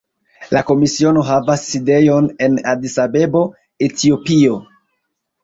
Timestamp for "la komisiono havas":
0.55-1.65